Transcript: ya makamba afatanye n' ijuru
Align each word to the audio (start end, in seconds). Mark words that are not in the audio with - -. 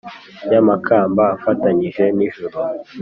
ya 0.51 0.61
makamba 0.67 1.23
afatanye 1.35 1.87
n' 2.17 2.23
ijuru 2.27 2.57